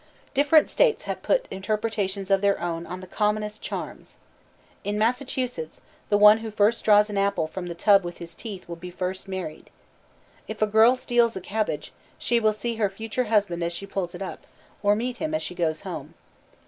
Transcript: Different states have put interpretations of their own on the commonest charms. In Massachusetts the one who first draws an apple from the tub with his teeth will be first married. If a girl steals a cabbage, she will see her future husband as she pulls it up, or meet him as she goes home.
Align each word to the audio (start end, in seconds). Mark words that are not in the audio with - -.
Different 0.33 0.67
states 0.67 1.03
have 1.03 1.21
put 1.21 1.47
interpretations 1.51 2.31
of 2.31 2.41
their 2.41 2.59
own 2.59 2.87
on 2.87 3.01
the 3.01 3.05
commonest 3.05 3.61
charms. 3.61 4.17
In 4.83 4.97
Massachusetts 4.97 5.79
the 6.09 6.17
one 6.17 6.39
who 6.39 6.49
first 6.49 6.83
draws 6.83 7.07
an 7.11 7.19
apple 7.19 7.45
from 7.45 7.67
the 7.67 7.75
tub 7.75 8.03
with 8.03 8.17
his 8.17 8.33
teeth 8.33 8.67
will 8.67 8.75
be 8.77 8.89
first 8.89 9.27
married. 9.27 9.69
If 10.47 10.59
a 10.59 10.65
girl 10.65 10.95
steals 10.95 11.35
a 11.35 11.39
cabbage, 11.41 11.93
she 12.17 12.39
will 12.39 12.51
see 12.53 12.77
her 12.77 12.89
future 12.89 13.25
husband 13.25 13.63
as 13.63 13.73
she 13.73 13.85
pulls 13.85 14.15
it 14.15 14.23
up, 14.23 14.47
or 14.81 14.95
meet 14.95 15.17
him 15.17 15.35
as 15.35 15.43
she 15.43 15.53
goes 15.53 15.81
home. 15.81 16.15